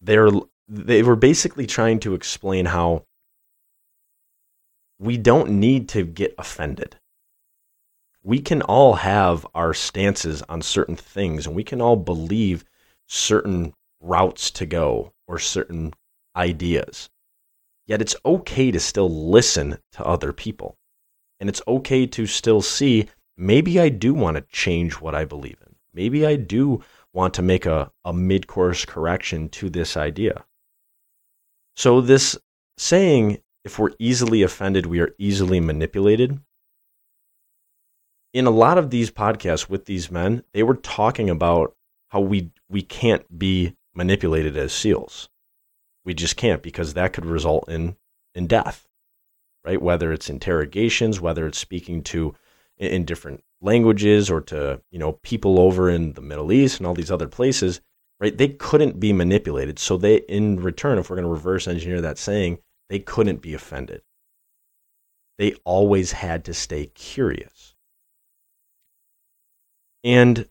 they're 0.00 0.30
they 0.68 1.02
were 1.02 1.16
basically 1.16 1.66
trying 1.66 1.98
to 2.00 2.14
explain 2.14 2.66
how 2.66 3.04
we 4.98 5.16
don't 5.16 5.50
need 5.50 5.88
to 5.90 6.04
get 6.04 6.34
offended. 6.38 6.96
We 8.22 8.40
can 8.40 8.62
all 8.62 8.94
have 8.94 9.46
our 9.54 9.72
stances 9.72 10.42
on 10.48 10.60
certain 10.60 10.96
things 10.96 11.46
and 11.46 11.54
we 11.54 11.64
can 11.64 11.80
all 11.80 11.96
believe 11.96 12.64
certain 13.06 13.72
routes 14.00 14.50
to 14.52 14.66
go 14.66 15.12
or 15.26 15.38
certain 15.38 15.94
ideas. 16.36 17.08
Yet 17.86 18.02
it's 18.02 18.16
okay 18.26 18.70
to 18.70 18.80
still 18.80 19.30
listen 19.30 19.78
to 19.92 20.04
other 20.04 20.32
people. 20.32 20.76
And 21.40 21.48
it's 21.48 21.62
okay 21.66 22.06
to 22.06 22.26
still 22.26 22.60
see 22.60 23.08
maybe 23.36 23.80
I 23.80 23.88
do 23.88 24.12
want 24.12 24.36
to 24.36 24.44
change 24.52 24.94
what 24.94 25.14
I 25.14 25.24
believe 25.24 25.56
in 25.64 25.68
maybe 25.98 26.24
I 26.24 26.36
do 26.36 26.80
want 27.12 27.34
to 27.34 27.42
make 27.42 27.66
a, 27.66 27.90
a 28.04 28.12
mid 28.12 28.46
course 28.46 28.84
correction 28.84 29.48
to 29.50 29.68
this 29.68 29.96
idea. 29.96 30.44
So, 31.78 32.00
this 32.00 32.36
saying, 32.76 33.38
if 33.62 33.78
we're 33.78 33.92
easily 34.00 34.42
offended, 34.42 34.86
we 34.86 34.98
are 34.98 35.14
easily 35.16 35.60
manipulated. 35.60 36.40
In 38.34 38.46
a 38.46 38.50
lot 38.50 38.78
of 38.78 38.90
these 38.90 39.12
podcasts 39.12 39.70
with 39.70 39.84
these 39.84 40.10
men, 40.10 40.42
they 40.52 40.64
were 40.64 40.74
talking 40.74 41.30
about 41.30 41.76
how 42.08 42.18
we, 42.18 42.50
we 42.68 42.82
can't 42.82 43.38
be 43.38 43.76
manipulated 43.94 44.56
as 44.56 44.72
SEALs. 44.72 45.28
We 46.04 46.14
just 46.14 46.36
can't 46.36 46.64
because 46.64 46.94
that 46.94 47.12
could 47.12 47.24
result 47.24 47.68
in, 47.68 47.94
in 48.34 48.48
death, 48.48 48.88
right? 49.64 49.80
Whether 49.80 50.12
it's 50.12 50.28
interrogations, 50.28 51.20
whether 51.20 51.46
it's 51.46 51.58
speaking 51.58 52.02
to 52.02 52.34
in 52.76 53.04
different 53.04 53.44
languages 53.60 54.28
or 54.28 54.40
to 54.40 54.82
you 54.90 54.98
know 54.98 55.12
people 55.22 55.60
over 55.60 55.88
in 55.88 56.14
the 56.14 56.22
Middle 56.22 56.50
East 56.50 56.78
and 56.78 56.88
all 56.88 56.94
these 56.94 57.12
other 57.12 57.28
places, 57.28 57.80
right? 58.20 58.36
They 58.36 58.48
couldn't 58.48 59.00
be 59.00 59.12
manipulated. 59.12 59.78
So 59.78 59.96
they, 59.96 60.16
in 60.16 60.60
return, 60.60 60.98
if 60.98 61.08
we're 61.08 61.16
going 61.16 61.26
to 61.26 61.32
reverse 61.32 61.68
engineer 61.68 62.00
that 62.00 62.18
saying, 62.18 62.58
they 62.88 62.98
couldn't 62.98 63.42
be 63.42 63.54
offended. 63.54 64.02
They 65.38 65.54
always 65.64 66.12
had 66.12 66.44
to 66.46 66.54
stay 66.54 66.86
curious. 66.86 67.74
And 70.02 70.48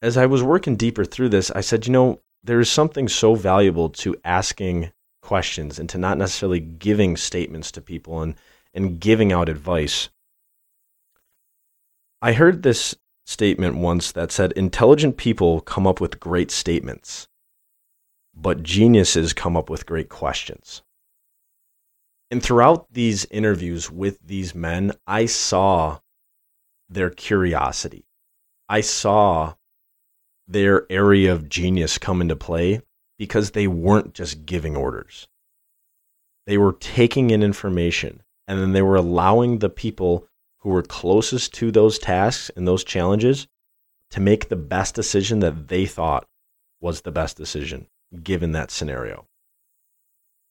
as 0.00 0.16
I 0.16 0.26
was 0.26 0.42
working 0.42 0.76
deeper 0.76 1.04
through 1.04 1.30
this, 1.30 1.50
I 1.50 1.60
said, 1.60 1.86
you 1.86 1.92
know, 1.92 2.20
there 2.44 2.60
is 2.60 2.70
something 2.70 3.08
so 3.08 3.34
valuable 3.34 3.90
to 3.90 4.16
asking 4.24 4.92
questions 5.22 5.78
and 5.78 5.88
to 5.88 5.98
not 5.98 6.18
necessarily 6.18 6.60
giving 6.60 7.16
statements 7.16 7.72
to 7.72 7.80
people 7.80 8.22
and, 8.22 8.36
and 8.72 9.00
giving 9.00 9.32
out 9.32 9.48
advice 9.48 10.08
I 12.20 12.32
heard 12.32 12.62
this 12.62 12.96
statement 13.28 13.76
once 13.76 14.10
that 14.10 14.32
said 14.32 14.52
intelligent 14.52 15.18
people 15.18 15.60
come 15.60 15.86
up 15.86 16.00
with 16.00 16.18
great 16.18 16.50
statements, 16.50 17.28
but 18.34 18.62
geniuses 18.62 19.34
come 19.34 19.54
up 19.54 19.68
with 19.68 19.84
great 19.84 20.08
questions. 20.08 20.82
And 22.30 22.42
throughout 22.42 22.90
these 22.90 23.26
interviews 23.26 23.90
with 23.90 24.18
these 24.26 24.54
men, 24.54 24.92
I 25.06 25.26
saw 25.26 25.98
their 26.88 27.10
curiosity. 27.10 28.06
I 28.66 28.80
saw 28.80 29.54
their 30.46 30.90
area 30.90 31.30
of 31.30 31.50
genius 31.50 31.98
come 31.98 32.22
into 32.22 32.34
play 32.34 32.80
because 33.18 33.50
they 33.50 33.66
weren't 33.66 34.14
just 34.14 34.46
giving 34.46 34.74
orders. 34.74 35.28
They 36.46 36.56
were 36.56 36.72
taking 36.72 37.28
in 37.28 37.42
information 37.42 38.22
and 38.46 38.58
then 38.58 38.72
they 38.72 38.80
were 38.80 38.96
allowing 38.96 39.58
the 39.58 39.68
people 39.68 40.26
who 40.60 40.70
were 40.70 40.82
closest 40.82 41.54
to 41.54 41.70
those 41.70 41.98
tasks 41.98 42.50
and 42.56 42.66
those 42.66 42.84
challenges 42.84 43.46
to 44.10 44.20
make 44.20 44.48
the 44.48 44.56
best 44.56 44.94
decision 44.94 45.40
that 45.40 45.68
they 45.68 45.86
thought 45.86 46.26
was 46.80 47.02
the 47.02 47.12
best 47.12 47.36
decision 47.36 47.86
given 48.22 48.52
that 48.52 48.70
scenario. 48.70 49.26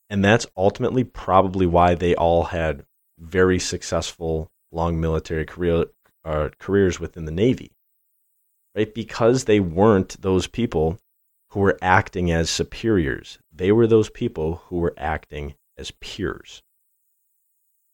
And 0.09 0.23
that's 0.23 0.45
ultimately 0.55 1.03
probably 1.03 1.65
why 1.65 1.95
they 1.95 2.15
all 2.15 2.45
had 2.45 2.85
very 3.19 3.59
successful 3.59 4.49
long 4.71 4.99
military 4.99 5.45
career, 5.45 5.85
uh, 6.23 6.49
careers 6.59 6.99
within 6.99 7.25
the 7.25 7.31
Navy, 7.31 7.71
right? 8.75 8.93
Because 8.93 9.45
they 9.45 9.59
weren't 9.59 10.21
those 10.21 10.47
people 10.47 10.99
who 11.49 11.61
were 11.61 11.77
acting 11.81 12.31
as 12.31 12.49
superiors. 12.49 13.39
They 13.51 13.71
were 13.71 13.87
those 13.87 14.09
people 14.09 14.61
who 14.67 14.77
were 14.77 14.93
acting 14.97 15.55
as 15.77 15.91
peers. 15.91 16.61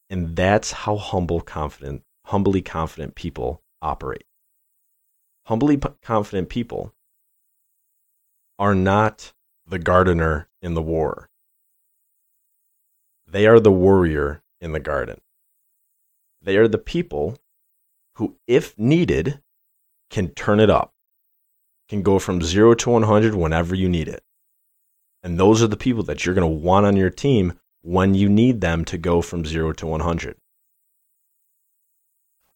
And 0.10 0.36
that's 0.36 0.72
how 0.72 0.98
humble, 0.98 1.42
confident, 1.42 2.04
humbly 2.26 2.62
confident 2.62 3.16
people 3.16 3.62
operate. 3.82 4.26
Humbly 5.46 5.80
confident 6.02 6.50
people 6.50 6.94
are 8.60 8.76
not 8.76 9.34
the 9.68 9.80
gardener 9.80 10.48
in 10.62 10.74
the 10.74 10.82
war. 10.82 11.30
They 13.28 13.48
are 13.48 13.60
the 13.60 13.72
warrior 13.72 14.44
in 14.62 14.72
the 14.72 14.80
garden. 14.80 15.20
They 16.42 16.58
are 16.58 16.68
the 16.68 16.78
people 16.78 17.38
who, 18.16 18.38
if 18.48 18.78
needed, 18.78 19.42
can 20.10 20.30
turn 20.30 20.60
it 20.60 20.70
up, 20.70 20.94
can 21.90 22.04
go 22.04 22.20
from 22.20 22.42
zero 22.42 22.76
to 22.76 22.90
100 22.92 23.34
whenever 23.34 23.74
you 23.74 23.90
need 23.90 24.08
it. 24.08 24.24
And 25.24 25.40
those 25.40 25.64
are 25.64 25.68
the 25.68 25.78
people 25.78 26.04
that 26.04 26.26
you're 26.26 26.36
going 26.36 26.48
to 26.50 26.66
want 26.66 26.86
on 26.86 26.96
your 26.96 27.10
team 27.10 27.60
when 27.84 28.16
you 28.16 28.28
need 28.28 28.62
them 28.62 28.84
to 28.86 28.98
go 28.98 29.22
from 29.22 29.46
0 29.46 29.74
to 29.74 29.86
100. 29.86 30.36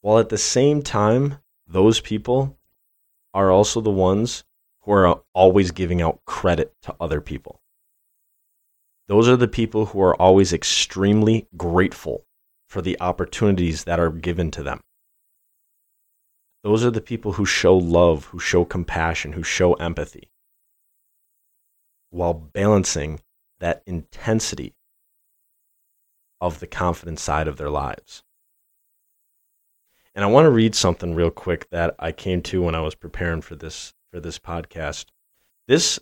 While 0.01 0.17
at 0.17 0.29
the 0.29 0.37
same 0.37 0.81
time, 0.81 1.37
those 1.67 1.99
people 1.99 2.57
are 3.33 3.51
also 3.51 3.81
the 3.81 3.91
ones 3.91 4.43
who 4.81 4.91
are 4.93 5.21
always 5.33 5.71
giving 5.71 6.01
out 6.01 6.21
credit 6.25 6.73
to 6.81 6.95
other 6.99 7.21
people. 7.21 7.61
Those 9.07 9.29
are 9.29 9.37
the 9.37 9.47
people 9.47 9.87
who 9.87 10.01
are 10.01 10.19
always 10.19 10.51
extremely 10.51 11.47
grateful 11.55 12.25
for 12.67 12.81
the 12.81 12.99
opportunities 12.99 13.83
that 13.83 13.99
are 13.99 14.09
given 14.09 14.49
to 14.51 14.63
them. 14.63 14.81
Those 16.63 16.83
are 16.83 16.91
the 16.91 17.01
people 17.01 17.33
who 17.33 17.45
show 17.45 17.77
love, 17.77 18.25
who 18.25 18.39
show 18.39 18.65
compassion, 18.65 19.33
who 19.33 19.43
show 19.43 19.73
empathy 19.75 20.29
while 22.09 22.33
balancing 22.33 23.19
that 23.59 23.83
intensity 23.85 24.73
of 26.39 26.59
the 26.59 26.67
confident 26.67 27.19
side 27.19 27.47
of 27.47 27.57
their 27.57 27.69
lives. 27.69 28.23
And 30.15 30.23
I 30.23 30.27
want 30.27 30.45
to 30.45 30.51
read 30.51 30.73
something 30.73 31.13
real 31.13 31.29
quick 31.29 31.69
that 31.69 31.95
I 31.99 32.11
came 32.11 32.41
to 32.43 32.63
when 32.63 32.75
I 32.75 32.81
was 32.81 32.95
preparing 32.95 33.41
for 33.41 33.55
this 33.55 33.93
for 34.11 34.19
this 34.19 34.39
podcast. 34.39 35.05
This 35.67 35.99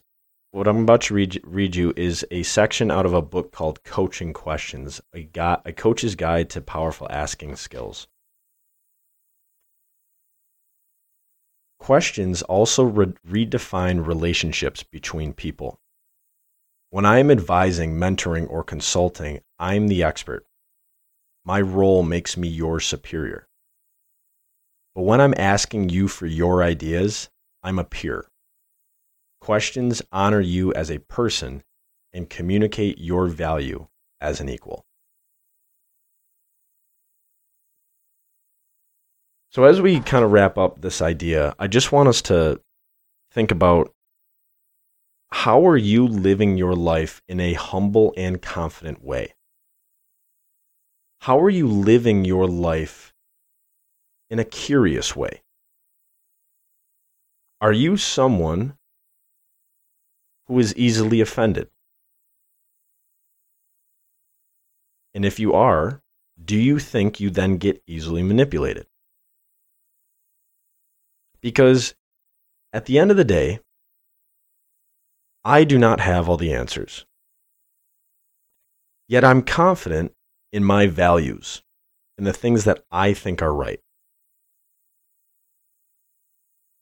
what 0.56 0.70
I'm 0.70 0.84
about 0.84 1.02
to 1.02 1.14
read, 1.14 1.42
read 1.44 1.76
you 1.76 1.94
is 1.98 2.26
a 2.32 2.44
section 2.44 2.90
out 2.90 3.06
of 3.06 3.14
a 3.14 3.22
book 3.22 3.52
called 3.52 3.84
Coaching 3.84 4.32
Questions, 4.32 5.02
a, 5.14 5.24
guy, 5.24 5.58
a 5.66 5.74
coach's 5.74 6.16
guide 6.16 6.50
to 6.52 6.62
powerful 6.62 7.08
asking 7.12 7.58
skills. 7.58 8.08
Questions 11.78 12.42
also 12.42 12.86
re- 12.86 13.14
redefine 13.28 14.08
relationships 14.08 14.82
between 14.82 15.34
people. 15.34 15.82
When 16.90 17.06
I 17.06 17.20
am 17.20 17.32
advising, 17.32 17.98
mentoring, 17.98 18.50
or 18.50 18.64
consulting, 18.64 19.42
I'm 19.60 19.88
the 19.88 20.04
expert. 20.04 20.46
My 21.46 21.62
role 21.62 22.04
makes 22.04 22.36
me 22.36 22.48
your 22.48 22.80
superior. 22.80 23.48
But 24.96 25.04
when 25.04 25.22
I'm 25.22 25.34
asking 25.38 25.90
you 25.90 26.08
for 26.08 26.26
your 26.26 26.64
ideas, 26.64 27.30
I'm 27.64 27.80
a 27.80 27.84
peer. 27.84 28.28
Questions 29.42 30.02
honor 30.12 30.42
you 30.42 30.74
as 30.74 30.90
a 30.90 31.00
person 31.00 31.64
and 32.14 32.30
communicate 32.30 32.98
your 32.98 33.28
value 33.28 33.88
as 34.22 34.40
an 34.40 34.50
equal. 34.50 34.86
So, 39.52 39.64
as 39.64 39.80
we 39.80 40.02
kind 40.02 40.26
of 40.26 40.32
wrap 40.32 40.58
up 40.58 40.82
this 40.82 41.02
idea, 41.02 41.56
I 41.60 41.68
just 41.68 41.92
want 41.92 42.10
us 42.10 42.22
to 42.24 42.60
think 43.32 43.52
about 43.52 43.94
how 45.32 45.66
are 45.68 45.78
you 45.78 46.08
living 46.08 46.58
your 46.58 46.76
life 46.76 47.22
in 47.28 47.40
a 47.40 47.54
humble 47.54 48.14
and 48.18 48.42
confident 48.42 49.04
way? 49.04 49.34
How 51.26 51.40
are 51.40 51.50
you 51.50 51.68
living 51.68 52.24
your 52.24 52.46
life 52.46 53.12
in 54.30 54.38
a 54.38 54.46
curious 54.46 55.16
way? 55.16 55.42
Are 57.60 57.74
you 57.74 57.98
someone 57.98 58.78
who 60.46 60.60
is 60.60 60.76
easily 60.76 61.22
offended? 61.22 61.72
And 65.16 65.26
if 65.26 65.40
you 65.40 65.54
are, 65.54 66.04
do 66.40 66.56
you 66.56 66.78
think 66.78 67.20
you 67.20 67.32
then 67.32 67.58
get 67.58 67.82
easily 67.88 68.22
manipulated? 68.22 68.86
Because 71.42 71.96
at 72.72 72.86
the 72.86 73.00
end 73.00 73.10
of 73.10 73.18
the 73.18 73.24
day, 73.24 73.62
I 75.44 75.64
do 75.64 75.80
not 75.80 76.02
have 76.02 76.30
all 76.30 76.38
the 76.38 76.54
answers. 76.54 77.08
Yet 79.08 79.24
I'm 79.24 79.42
confident 79.42 80.15
in 80.56 80.64
my 80.64 80.88
values 80.88 81.62
and 82.18 82.26
the 82.26 82.32
things 82.32 82.64
that 82.64 82.82
I 82.90 83.14
think 83.14 83.42
are 83.42 83.54
right. 83.54 83.82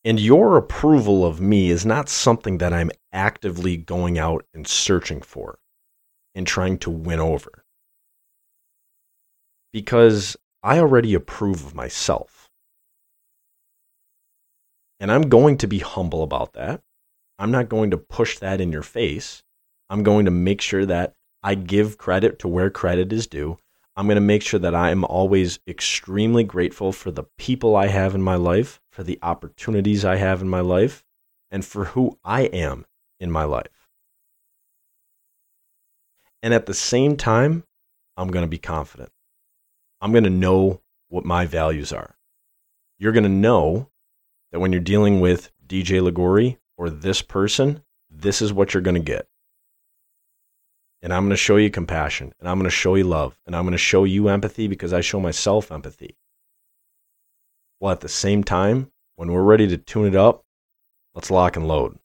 And 0.05 0.19
your 0.19 0.57
approval 0.57 1.25
of 1.25 1.41
me 1.41 1.71
is 1.71 1.83
not 1.83 2.07
something 2.07 2.59
that 2.59 2.71
I'm 2.71 2.91
actively 3.11 3.77
going 3.77 4.19
out 4.19 4.45
and 4.53 4.67
searching 4.67 5.23
for 5.23 5.57
and 6.35 6.45
trying 6.45 6.77
to 6.79 6.91
win 6.91 7.19
over. 7.19 7.63
Because 9.71 10.37
I 10.61 10.77
already 10.77 11.15
approve 11.15 11.65
of 11.65 11.73
myself. 11.73 12.51
And 14.99 15.11
I'm 15.11 15.29
going 15.29 15.57
to 15.57 15.67
be 15.67 15.79
humble 15.79 16.21
about 16.21 16.53
that. 16.53 16.83
I'm 17.39 17.49
not 17.49 17.69
going 17.69 17.89
to 17.89 17.97
push 17.97 18.37
that 18.37 18.61
in 18.61 18.71
your 18.71 18.83
face. 18.83 19.41
I'm 19.89 20.03
going 20.03 20.25
to 20.25 20.31
make 20.31 20.61
sure 20.61 20.85
that 20.85 21.15
I 21.43 21.55
give 21.55 21.97
credit 21.97 22.39
to 22.39 22.47
where 22.47 22.69
credit 22.69 23.11
is 23.11 23.27
due. 23.27 23.57
I'm 23.95 24.07
going 24.07 24.15
to 24.15 24.21
make 24.21 24.41
sure 24.41 24.59
that 24.59 24.73
I 24.73 24.89
am 24.89 25.03
always 25.03 25.59
extremely 25.67 26.43
grateful 26.43 26.91
for 26.91 27.11
the 27.11 27.25
people 27.37 27.75
I 27.75 27.87
have 27.87 28.15
in 28.15 28.21
my 28.21 28.35
life, 28.35 28.81
for 28.91 29.03
the 29.03 29.19
opportunities 29.21 30.03
I 30.03 30.15
have 30.15 30.41
in 30.41 30.49
my 30.49 30.61
life, 30.61 31.03
and 31.51 31.63
for 31.63 31.85
who 31.85 32.17
I 32.23 32.43
am 32.43 32.85
in 33.19 33.29
my 33.29 33.43
life. 33.43 33.89
And 36.41 36.53
at 36.53 36.65
the 36.65 36.73
same 36.73 37.17
time, 37.17 37.63
I'm 38.17 38.29
going 38.29 38.43
to 38.43 38.49
be 38.49 38.57
confident. 38.57 39.11
I'm 40.01 40.11
going 40.11 40.23
to 40.23 40.29
know 40.29 40.81
what 41.09 41.25
my 41.25 41.45
values 41.45 41.93
are. 41.93 42.17
You're 42.97 43.11
going 43.11 43.23
to 43.23 43.29
know 43.29 43.89
that 44.51 44.59
when 44.59 44.71
you're 44.71 44.81
dealing 44.81 45.19
with 45.19 45.51
DJ 45.67 46.01
Ligori 46.01 46.57
or 46.77 46.89
this 46.89 47.21
person, 47.21 47.83
this 48.09 48.41
is 48.41 48.51
what 48.51 48.73
you're 48.73 48.81
going 48.81 48.95
to 48.95 49.01
get. 49.01 49.27
And 51.03 51.13
I'm 51.13 51.23
going 51.23 51.31
to 51.31 51.37
show 51.37 51.57
you 51.57 51.69
compassion 51.69 52.33
and 52.39 52.47
I'm 52.47 52.57
going 52.57 52.63
to 52.63 52.75
show 52.75 52.95
you 52.95 53.03
love 53.03 53.37
and 53.45 53.53
I'm 53.55 53.63
going 53.63 53.73
to 53.73 53.77
show 53.77 54.05
you 54.05 54.29
empathy 54.29 54.69
because 54.69 54.93
I 54.93 55.01
show 55.01 55.19
myself 55.19 55.69
empathy. 55.69 56.15
Well, 57.81 57.91
at 57.91 57.99
the 57.99 58.07
same 58.07 58.41
time, 58.45 58.89
when 59.17 59.29
we're 59.29 59.43
ready 59.43 59.67
to 59.67 59.77
tune 59.77 60.07
it 60.07 60.15
up, 60.15 60.45
let's 61.13 61.29
lock 61.29 61.57
and 61.57 61.67
load. 61.67 61.99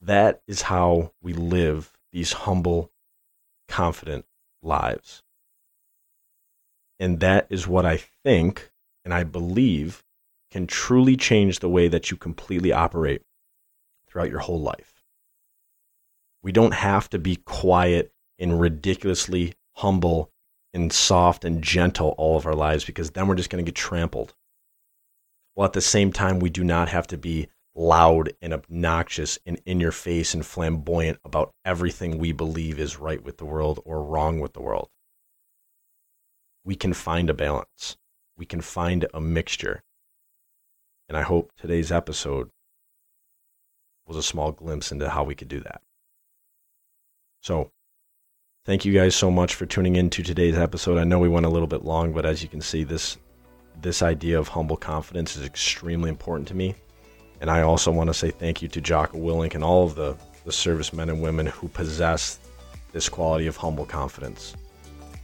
That 0.00 0.42
is 0.48 0.62
how 0.62 1.12
we 1.22 1.32
live 1.32 1.92
these 2.10 2.32
humble, 2.32 2.90
confident 3.68 4.24
lives. 4.62 5.22
And 6.98 7.20
that 7.20 7.46
is 7.50 7.68
what 7.68 7.86
I 7.86 7.98
think 8.24 8.72
and 9.04 9.14
I 9.14 9.22
believe 9.22 10.02
can 10.50 10.66
truly 10.66 11.16
change 11.16 11.60
the 11.60 11.68
way 11.68 11.86
that 11.86 12.10
you 12.10 12.16
completely 12.16 12.72
operate 12.72 13.22
throughout 14.10 14.30
your 14.30 14.40
whole 14.40 14.60
life. 14.60 15.02
We 16.42 16.52
don't 16.52 16.74
have 16.74 17.08
to 17.10 17.18
be 17.18 17.36
quiet 17.36 18.12
and 18.38 18.60
ridiculously 18.60 19.54
humble 19.74 20.30
and 20.72 20.92
soft 20.92 21.44
and 21.44 21.62
gentle 21.62 22.14
all 22.16 22.36
of 22.36 22.46
our 22.46 22.54
lives 22.54 22.84
because 22.84 23.10
then 23.10 23.26
we're 23.26 23.34
just 23.34 23.50
going 23.50 23.64
to 23.64 23.68
get 23.68 23.76
trampled. 23.76 24.34
While 25.54 25.66
at 25.66 25.72
the 25.72 25.80
same 25.80 26.12
time, 26.12 26.38
we 26.38 26.50
do 26.50 26.64
not 26.64 26.88
have 26.88 27.06
to 27.08 27.18
be 27.18 27.48
loud 27.74 28.32
and 28.40 28.52
obnoxious 28.52 29.38
and 29.46 29.60
in 29.64 29.80
your 29.80 29.92
face 29.92 30.34
and 30.34 30.44
flamboyant 30.44 31.18
about 31.24 31.52
everything 31.64 32.18
we 32.18 32.32
believe 32.32 32.78
is 32.78 32.98
right 32.98 33.22
with 33.22 33.38
the 33.38 33.44
world 33.44 33.80
or 33.84 34.02
wrong 34.02 34.40
with 34.40 34.52
the 34.52 34.62
world. 34.62 34.88
We 36.64 36.74
can 36.74 36.92
find 36.92 37.30
a 37.30 37.34
balance, 37.34 37.96
we 38.36 38.46
can 38.46 38.60
find 38.60 39.06
a 39.12 39.20
mixture. 39.20 39.82
And 41.08 41.16
I 41.16 41.22
hope 41.22 41.52
today's 41.56 41.90
episode 41.90 42.50
was 44.10 44.18
a 44.18 44.22
small 44.24 44.50
glimpse 44.50 44.90
into 44.90 45.08
how 45.08 45.22
we 45.22 45.36
could 45.36 45.46
do 45.46 45.60
that. 45.60 45.80
So, 47.42 47.70
thank 48.66 48.84
you 48.84 48.92
guys 48.92 49.14
so 49.14 49.30
much 49.30 49.54
for 49.54 49.66
tuning 49.66 49.94
in 49.94 50.10
to 50.10 50.22
today's 50.24 50.58
episode. 50.58 50.98
I 50.98 51.04
know 51.04 51.20
we 51.20 51.28
went 51.28 51.46
a 51.46 51.48
little 51.48 51.68
bit 51.68 51.84
long, 51.84 52.12
but 52.12 52.26
as 52.26 52.42
you 52.42 52.48
can 52.48 52.60
see, 52.60 52.82
this 52.82 53.16
this 53.80 54.02
idea 54.02 54.38
of 54.38 54.48
humble 54.48 54.76
confidence 54.76 55.36
is 55.36 55.44
extremely 55.46 56.10
important 56.10 56.48
to 56.48 56.54
me. 56.54 56.74
And 57.40 57.48
I 57.48 57.62
also 57.62 57.90
want 57.92 58.10
to 58.10 58.14
say 58.14 58.30
thank 58.30 58.60
you 58.60 58.68
to 58.68 58.80
Jocko 58.80 59.16
Willink 59.16 59.54
and 59.54 59.64
all 59.64 59.84
of 59.84 59.94
the, 59.94 60.16
the 60.44 60.52
servicemen 60.52 61.08
and 61.08 61.22
women 61.22 61.46
who 61.46 61.68
possess 61.68 62.40
this 62.92 63.08
quality 63.08 63.46
of 63.46 63.56
humble 63.56 63.86
confidence. 63.86 64.54